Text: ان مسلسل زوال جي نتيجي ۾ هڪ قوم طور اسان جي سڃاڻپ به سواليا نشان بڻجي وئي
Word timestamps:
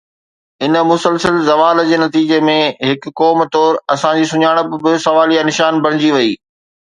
ان 0.67 0.75
مسلسل 0.91 1.35
زوال 1.49 1.81
جي 1.89 1.99
نتيجي 2.03 2.39
۾ 2.47 2.55
هڪ 2.93 3.13
قوم 3.21 3.45
طور 3.57 3.79
اسان 3.97 4.17
جي 4.21 4.25
سڃاڻپ 4.31 4.75
به 4.87 4.97
سواليا 5.05 5.45
نشان 5.51 5.81
بڻجي 5.87 6.11
وئي 6.17 6.35